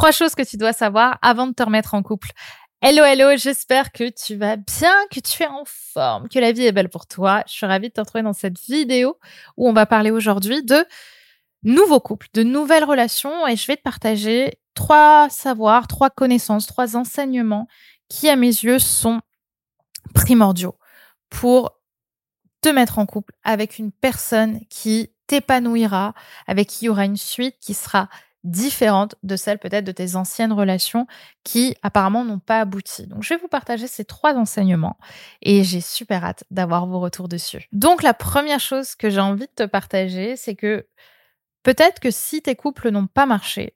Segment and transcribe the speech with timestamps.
[0.00, 2.30] Trois choses que tu dois savoir avant de te remettre en couple.
[2.80, 6.64] Hello, hello, j'espère que tu vas bien, que tu es en forme, que la vie
[6.64, 7.42] est belle pour toi.
[7.46, 9.18] Je suis ravie de te retrouver dans cette vidéo
[9.58, 10.86] où on va parler aujourd'hui de
[11.64, 16.96] nouveaux couples, de nouvelles relations et je vais te partager trois savoirs, trois connaissances, trois
[16.96, 17.68] enseignements
[18.08, 19.20] qui, à mes yeux, sont
[20.14, 20.78] primordiaux
[21.28, 21.72] pour
[22.62, 26.14] te mettre en couple avec une personne qui t'épanouira,
[26.46, 28.08] avec qui il y aura une suite qui sera
[28.44, 31.06] différente de celle peut-être de tes anciennes relations
[31.44, 33.06] qui apparemment n'ont pas abouti.
[33.06, 34.98] Donc je vais vous partager ces trois enseignements
[35.42, 37.68] et j'ai super hâte d'avoir vos retours dessus.
[37.72, 40.86] Donc la première chose que j'ai envie de te partager, c'est que
[41.62, 43.74] peut-être que si tes couples n'ont pas marché,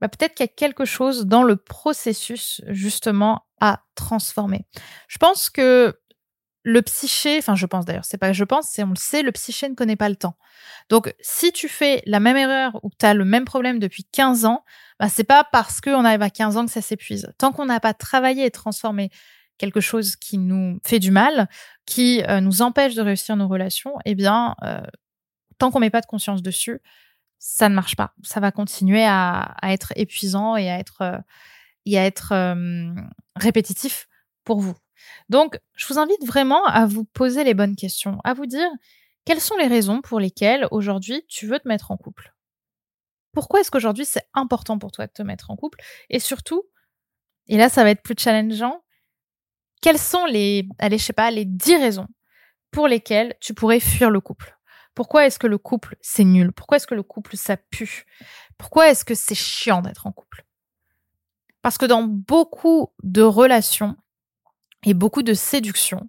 [0.00, 4.66] bah peut-être qu'il y a quelque chose dans le processus justement à transformer.
[5.06, 5.96] Je pense que
[6.64, 9.32] le psyché, enfin je pense d'ailleurs, c'est pas je pense, c'est on le sait, le
[9.32, 10.36] psyché ne connaît pas le temps.
[10.88, 14.04] Donc si tu fais la même erreur ou que tu as le même problème depuis
[14.04, 14.64] 15 ans,
[15.00, 17.32] bah, c'est pas parce qu'on arrive à 15 ans que ça s'épuise.
[17.38, 19.10] Tant qu'on n'a pas travaillé et transformé
[19.58, 21.48] quelque chose qui nous fait du mal,
[21.86, 24.80] qui euh, nous empêche de réussir nos relations, eh bien, euh,
[25.58, 26.80] tant qu'on met pas de conscience dessus,
[27.38, 28.12] ça ne marche pas.
[28.22, 31.18] Ça va continuer à, être épuisant et à être, euh,
[31.86, 32.32] et à être
[33.36, 34.08] répétitif
[34.44, 34.74] pour vous.
[35.28, 38.68] Donc, je vous invite vraiment à vous poser les bonnes questions, à vous dire
[39.24, 42.34] quelles sont les raisons pour lesquelles aujourd'hui tu veux te mettre en couple?
[43.32, 45.78] Pourquoi est-ce qu'aujourd'hui c'est important pour toi de te mettre en couple?
[46.10, 46.64] Et surtout,
[47.46, 48.82] et là ça va être plus challengeant,
[49.80, 52.08] quelles sont les, allez, je sais pas, les 10 raisons
[52.70, 54.56] pour lesquelles tu pourrais fuir le couple?
[54.94, 56.52] Pourquoi est-ce que le couple c'est nul?
[56.52, 58.04] Pourquoi est-ce que le couple ça pue?
[58.58, 60.44] Pourquoi est-ce que c'est chiant d'être en couple?
[61.62, 63.96] Parce que dans beaucoup de relations,
[64.84, 66.08] et beaucoup de séduction.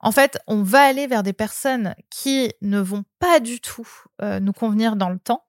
[0.00, 3.88] En fait, on va aller vers des personnes qui ne vont pas du tout
[4.20, 5.46] euh, nous convenir dans le temps,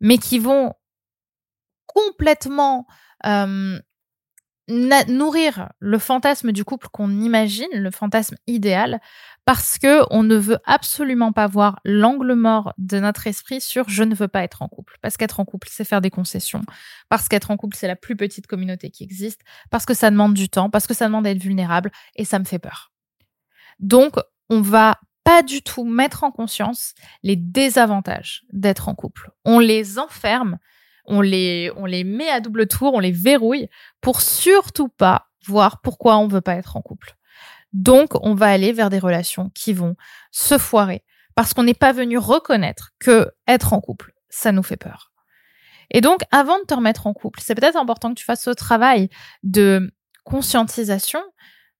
[0.00, 0.74] mais qui vont
[1.86, 2.86] complètement
[3.26, 3.80] euh,
[4.68, 9.00] nourrir le fantasme du couple qu'on imagine, le fantasme idéal,
[9.44, 14.02] parce que on ne veut absolument pas voir l'angle mort de notre esprit sur je
[14.02, 14.98] ne veux pas être en couple.
[15.00, 16.62] Parce qu'être en couple, c'est faire des concessions.
[17.08, 19.40] Parce qu'être en couple, c'est la plus petite communauté qui existe.
[19.70, 20.68] Parce que ça demande du temps.
[20.68, 21.90] Parce que ça demande d'être vulnérable.
[22.14, 22.92] Et ça me fait peur.
[23.78, 24.16] Donc,
[24.50, 26.92] on va pas du tout mettre en conscience
[27.22, 29.30] les désavantages d'être en couple.
[29.46, 30.58] On les enferme
[31.08, 31.72] on les,
[32.04, 33.68] met à double tour, on les verrouille
[34.00, 37.16] pour surtout pas voir pourquoi on veut pas être en couple.
[37.72, 39.96] Donc, on va aller vers des relations qui vont
[40.30, 41.04] se foirer
[41.34, 45.12] parce qu'on n'est pas venu reconnaître que être en couple, ça nous fait peur.
[45.90, 48.50] Et donc, avant de te remettre en couple, c'est peut-être important que tu fasses ce
[48.50, 49.08] travail
[49.42, 49.92] de
[50.24, 51.22] conscientisation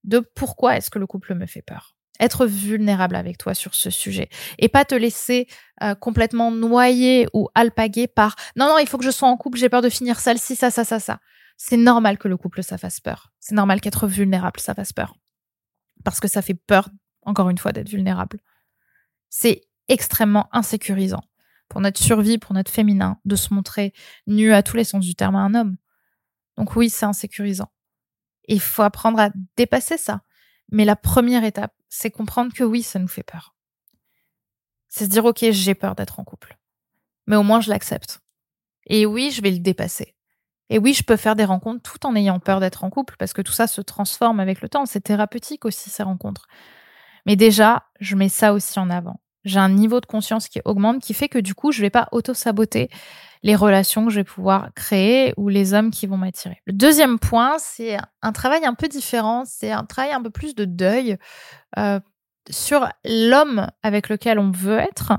[0.05, 3.91] de pourquoi est-ce que le couple me fait peur être vulnérable avec toi sur ce
[3.91, 5.47] sujet et pas te laisser
[5.83, 9.59] euh, complètement noyer ou alpaguer par non non il faut que je sois en couple
[9.59, 11.21] j'ai peur de finir celle-ci ça ça ça ça
[11.59, 13.33] c'est normal que le couple ça fasse peur.
[13.41, 15.17] C'est normal qu'être vulnérable ça fasse peur.
[16.05, 16.89] Parce que ça fait peur
[17.23, 18.39] encore une fois d'être vulnérable.
[19.29, 21.23] C'est extrêmement insécurisant
[21.69, 23.93] pour notre survie pour notre féminin de se montrer
[24.27, 25.77] nu à tous les sens du terme à un homme.
[26.57, 27.71] Donc oui c'est insécurisant.
[28.47, 30.23] Il faut apprendre à dépasser ça
[30.71, 33.55] mais la première étape c'est comprendre que oui, ça nous fait peur.
[34.89, 36.57] C'est se dire, ok, j'ai peur d'être en couple.
[37.27, 38.21] Mais au moins, je l'accepte.
[38.87, 40.15] Et oui, je vais le dépasser.
[40.71, 43.33] Et oui, je peux faire des rencontres tout en ayant peur d'être en couple, parce
[43.33, 44.87] que tout ça se transforme avec le temps.
[44.87, 46.47] C'est thérapeutique aussi, ces rencontres.
[47.27, 49.21] Mais déjà, je mets ça aussi en avant.
[49.45, 52.09] J'ai un niveau de conscience qui augmente, qui fait que du coup, je vais pas
[52.13, 52.91] auto-saboter
[53.43, 56.61] les relations que je vais pouvoir créer ou les hommes qui vont m'attirer.
[56.67, 60.55] Le deuxième point, c'est un travail un peu différent, c'est un travail un peu plus
[60.55, 61.17] de deuil
[61.79, 62.01] euh,
[62.51, 65.13] sur l'homme avec lequel on veut être,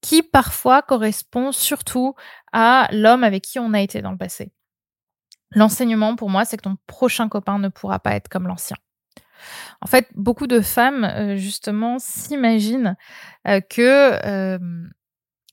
[0.00, 2.14] qui parfois correspond surtout
[2.52, 4.52] à l'homme avec qui on a été dans le passé.
[5.52, 8.76] L'enseignement pour moi, c'est que ton prochain copain ne pourra pas être comme l'ancien.
[9.80, 12.96] En fait, beaucoup de femmes, euh, justement, s'imaginent
[13.46, 14.58] euh, que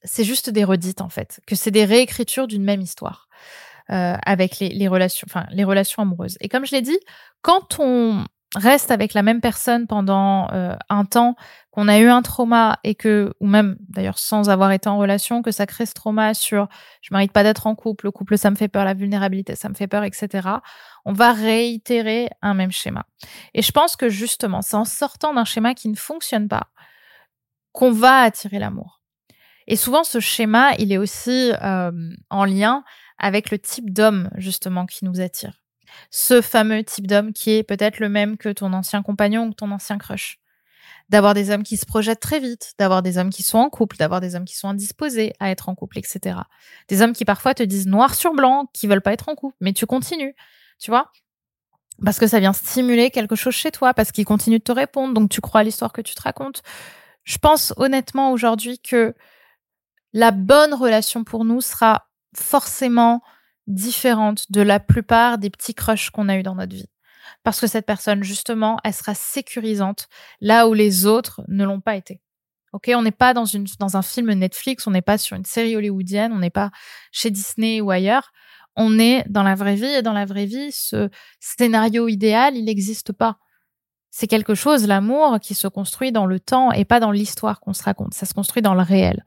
[0.04, 3.28] c'est juste des redites en fait, que c'est des réécritures d'une même histoire
[3.90, 6.38] euh, avec les, relations, les relations amoureuses.
[6.42, 6.98] Et comme je l'ai dit,
[7.42, 11.36] quand on reste avec la même personne pendant euh, un temps,
[11.72, 15.42] qu'on a eu un trauma et que, ou même d'ailleurs sans avoir été en relation,
[15.42, 16.68] que ça crée ce trauma sur
[17.02, 19.70] je mérite pas d'être en couple, le couple ça me fait peur, la vulnérabilité ça
[19.70, 20.50] me fait peur, etc.
[21.06, 23.06] On va réitérer un même schéma.
[23.54, 26.68] Et je pense que justement, c'est en sortant d'un schéma qui ne fonctionne pas
[27.72, 29.02] qu'on va attirer l'amour.
[29.68, 31.92] Et souvent, ce schéma, il est aussi euh,
[32.30, 32.84] en lien
[33.18, 35.63] avec le type d'homme, justement, qui nous attire.
[36.12, 39.72] Ce fameux type d'homme qui est peut-être le même que ton ancien compagnon ou ton
[39.72, 40.40] ancien crush.
[41.10, 43.98] d'avoir des hommes qui se projettent très vite, d'avoir des hommes qui sont en couple,
[43.98, 46.38] d'avoir des hommes qui sont indisposés à être en couple, etc.
[46.88, 49.56] Des hommes qui parfois te disent noir sur blanc, qui veulent pas être en couple,
[49.60, 50.36] mais tu continues,
[50.80, 51.12] tu vois?
[52.04, 55.14] Parce que ça vient stimuler quelque chose chez toi, parce qu'ils continuent de te répondre,
[55.14, 56.64] donc tu crois à l'histoire que tu te racontes.
[57.24, 59.14] Je pense honnêtement aujourd'hui que
[60.14, 63.22] la bonne relation pour nous sera forcément
[63.68, 66.90] différente de la plupart des petits crushs qu'on a eu dans notre vie.
[67.44, 70.08] Parce que cette personne, justement, elle sera sécurisante
[70.42, 72.22] là où les autres ne l'ont pas été.
[72.74, 75.46] Ok, on n'est pas dans, une, dans un film Netflix, on n'est pas sur une
[75.46, 76.72] série hollywoodienne, on n'est pas
[77.12, 78.32] chez Disney ou ailleurs.
[78.76, 81.10] On est dans la vraie vie et dans la vraie vie, ce
[81.40, 83.38] scénario idéal, il n'existe pas.
[84.10, 87.74] C'est quelque chose, l'amour, qui se construit dans le temps et pas dans l'histoire qu'on
[87.74, 88.16] se raconte.
[88.16, 89.24] Ça se construit dans le réel.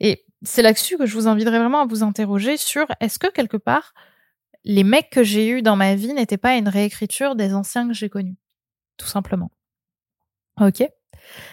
[0.00, 3.56] Et c'est là-dessus que je vous inviterai vraiment à vous interroger sur est-ce que quelque
[3.56, 3.94] part,
[4.64, 7.94] les mecs que j'ai eus dans ma vie n'étaient pas une réécriture des anciens que
[7.94, 8.36] j'ai connus.
[8.96, 9.50] Tout simplement.
[10.60, 10.82] Ok?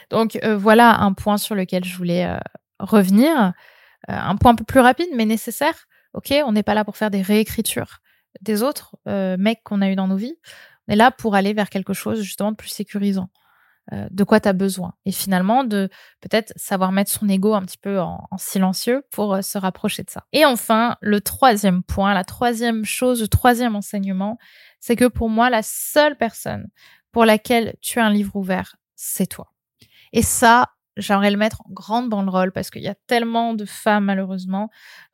[0.10, 2.38] Donc euh, voilà un point sur lequel je voulais euh,
[2.80, 3.36] revenir.
[3.38, 3.52] Euh,
[4.08, 5.88] un point un peu plus rapide mais nécessaire.
[6.14, 8.00] Ok, on n'est pas là pour faire des réécritures
[8.42, 10.36] des autres mecs qu'on a eu dans nos vies.
[10.88, 13.30] On est là pour aller vers quelque chose justement de plus sécurisant.
[13.92, 14.94] Euh, de quoi tu as besoin.
[15.06, 15.90] Et finalement, de
[16.22, 20.10] peut-être savoir mettre son ego un petit peu en, silencieux pour euh, se rapprocher de
[20.10, 20.24] ça.
[20.32, 24.38] Et enfin, le troisième point, la troisième chose, le troisième enseignement,
[24.80, 26.70] c'est que pour moi, la seule personne
[27.12, 29.52] pour laquelle tu as un livre ouvert, c'est toi.
[30.14, 34.06] Et ça, j'aimerais le mettre en grande banderole parce qu'il y a tellement de femmes,
[34.06, 34.70] malheureusement,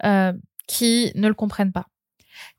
[0.05, 0.31] euh,
[0.67, 1.87] qui ne le comprennent pas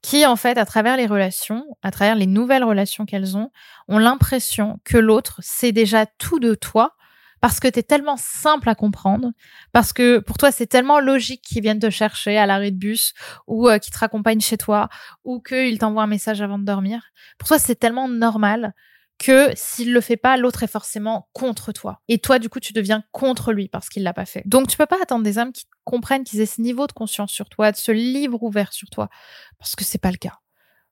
[0.03, 3.51] qui, en fait, à travers les relations, à travers les nouvelles relations qu'elles ont,
[3.89, 6.95] ont l'impression que l'autre sait déjà tout de toi
[7.41, 9.33] parce que tu es tellement simple à comprendre,
[9.73, 13.15] parce que pour toi c'est tellement logique qu'ils viennent te chercher à l'arrêt de bus
[13.47, 14.89] ou euh, qu'ils te raccompagnent chez toi
[15.25, 17.03] ou qu'ils t'envoient un message avant de dormir.
[17.39, 18.75] Pour toi c'est tellement normal
[19.21, 22.01] que s'il le fait pas, l'autre est forcément contre toi.
[22.09, 24.43] Et toi, du coup, tu deviens contre lui parce qu'il l'a pas fait.
[24.47, 27.31] Donc, tu peux pas attendre des hommes qui comprennent qu'ils aient ce niveau de conscience
[27.31, 29.11] sur toi, de ce livre ouvert sur toi,
[29.59, 30.39] parce que c'est pas le cas.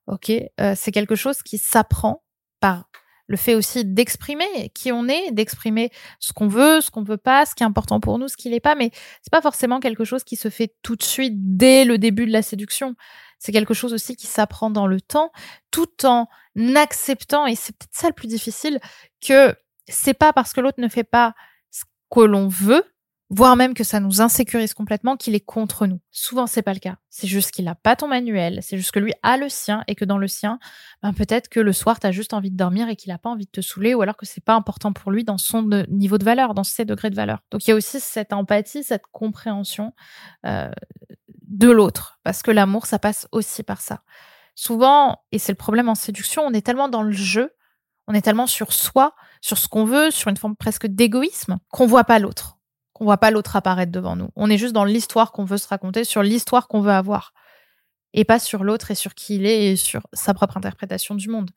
[0.05, 0.31] Ok,
[0.61, 2.23] euh, c'est quelque chose qui s'apprend
[2.59, 2.89] par
[3.29, 7.45] le fait aussi d'exprimer qui on est, d'exprimer ce qu'on veut, ce qu'on veut pas,
[7.45, 8.75] ce qui est important pour nous, ce qui l'est pas.
[8.75, 8.89] Mais
[9.21, 12.31] c'est pas forcément quelque chose qui se fait tout de suite dès le début de
[12.31, 12.95] la séduction.
[13.37, 15.31] C'est quelque chose aussi qui s'apprend dans le temps,
[15.69, 16.27] tout en
[16.75, 18.79] acceptant, et c'est peut-être ça le plus difficile,
[19.25, 19.55] que
[19.87, 21.35] c'est pas parce que l'autre ne fait pas
[21.69, 22.83] ce que l'on veut,
[23.29, 25.99] voire même que ça nous insécurise complètement, qu'il est contre nous.
[26.11, 26.97] Souvent, c'est pas le cas.
[27.09, 29.95] C'est juste qu'il n'a pas ton manuel, c'est juste que lui a le sien et
[29.95, 30.59] que dans le sien,
[31.03, 33.29] ben peut-être que le soir, tu as juste envie de dormir et qu'il n'a pas
[33.29, 36.17] envie de te saouler ou alors que c'est pas important pour lui dans son niveau
[36.17, 37.39] de valeur, dans ses degrés de valeur.
[37.51, 39.93] Donc, il y a aussi cette empathie, cette compréhension
[40.45, 40.69] euh,
[41.47, 44.01] de l'autre parce que l'amour, ça passe aussi par ça
[44.59, 47.55] souvent, et c'est le problème en séduction, on est tellement dans le jeu,
[48.07, 51.87] on est tellement sur soi, sur ce qu'on veut, sur une forme presque d'égoïsme, qu'on
[51.87, 52.58] voit pas l'autre.
[52.99, 54.29] Qu'on voit pas l'autre apparaître devant nous.
[54.35, 57.33] On est juste dans l'histoire qu'on veut se raconter, sur l'histoire qu'on veut avoir.
[58.13, 61.29] Et pas sur l'autre et sur qui il est et sur sa propre interprétation du
[61.29, 61.49] monde.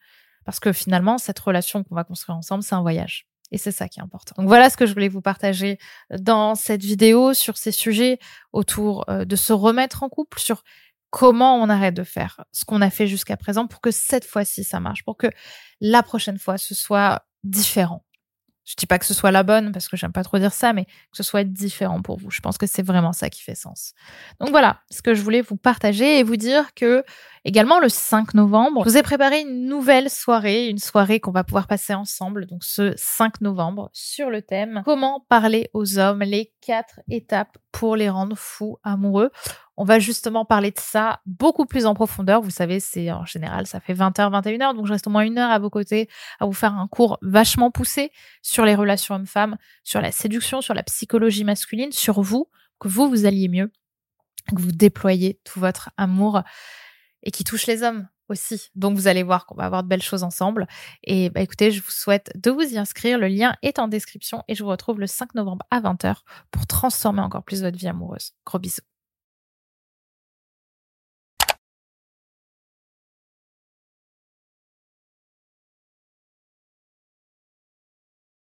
[0.44, 3.26] Parce que finalement, cette relation qu'on va construire ensemble, c'est un voyage.
[3.50, 4.34] Et c'est ça qui est important.
[4.38, 5.78] Donc voilà ce que je voulais vous partager
[6.16, 8.18] dans cette vidéo sur ces sujets
[8.52, 10.62] autour euh, de se remettre en couple, sur
[11.10, 14.64] comment on arrête de faire ce qu'on a fait jusqu'à présent pour que cette fois-ci
[14.64, 15.26] ça marche, pour que
[15.80, 18.04] la prochaine fois ce soit différent.
[18.64, 20.72] Je dis pas que ce soit la bonne parce que j'aime pas trop dire ça,
[20.72, 22.30] mais que ce soit différent pour vous.
[22.30, 23.94] Je pense que c'est vraiment ça qui fait sens.
[24.40, 27.04] Donc voilà, ce que je voulais vous partager et vous dire que
[27.44, 31.44] également le 5 novembre, je vous ai préparé une nouvelle soirée, une soirée qu'on va
[31.44, 32.46] pouvoir passer ensemble.
[32.46, 37.96] Donc ce 5 novembre sur le thème comment parler aux hommes, les quatre étapes pour
[37.96, 39.30] les rendre fous amoureux.
[39.76, 42.42] On va justement parler de ça beaucoup plus en profondeur.
[42.42, 45.38] Vous savez, c'est en général, ça fait 20h, 21h, donc je reste au moins une
[45.38, 46.08] heure à vos côtés
[46.40, 48.12] à vous faire un cours vachement poussé
[48.42, 53.08] sur les relations hommes-femmes, sur la séduction, sur la psychologie masculine, sur vous, que vous,
[53.08, 53.72] vous alliez mieux,
[54.54, 56.42] que vous déployiez tout votre amour
[57.22, 58.70] et qui touche les hommes aussi.
[58.74, 60.66] Donc vous allez voir qu'on va avoir de belles choses ensemble.
[61.04, 63.18] Et bah écoutez, je vous souhaite de vous y inscrire.
[63.18, 66.16] Le lien est en description et je vous retrouve le 5 novembre à 20h
[66.50, 68.32] pour transformer encore plus votre vie amoureuse.
[68.44, 68.91] Gros bisous.